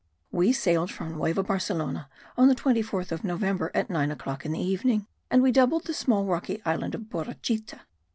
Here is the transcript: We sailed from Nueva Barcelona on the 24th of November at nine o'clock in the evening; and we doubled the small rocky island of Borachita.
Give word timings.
We 0.31 0.51
sailed 0.51 0.89
from 0.89 1.11
Nueva 1.11 1.43
Barcelona 1.43 2.09
on 2.35 2.47
the 2.47 2.55
24th 2.55 3.11
of 3.11 3.23
November 3.23 3.69
at 3.75 3.91
nine 3.91 4.09
o'clock 4.09 4.47
in 4.47 4.51
the 4.51 4.59
evening; 4.59 5.05
and 5.29 5.43
we 5.43 5.51
doubled 5.51 5.85
the 5.85 5.93
small 5.93 6.25
rocky 6.25 6.59
island 6.65 6.95
of 6.95 7.01
Borachita. 7.01 7.81